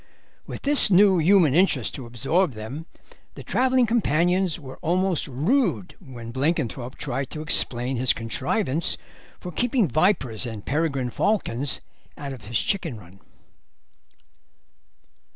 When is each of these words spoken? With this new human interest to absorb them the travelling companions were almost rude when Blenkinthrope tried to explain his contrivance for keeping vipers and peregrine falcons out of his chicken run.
With 0.47 0.63
this 0.63 0.89
new 0.89 1.19
human 1.19 1.53
interest 1.53 1.93
to 1.93 2.07
absorb 2.07 2.53
them 2.53 2.87
the 3.35 3.43
travelling 3.43 3.85
companions 3.85 4.59
were 4.59 4.77
almost 4.79 5.27
rude 5.27 5.93
when 5.99 6.31
Blenkinthrope 6.33 6.95
tried 6.95 7.29
to 7.29 7.41
explain 7.43 7.97
his 7.97 8.11
contrivance 8.11 8.97
for 9.39 9.51
keeping 9.51 9.87
vipers 9.87 10.47
and 10.47 10.65
peregrine 10.65 11.11
falcons 11.11 11.81
out 12.17 12.33
of 12.33 12.45
his 12.45 12.57
chicken 12.59 12.97
run. 12.99 13.19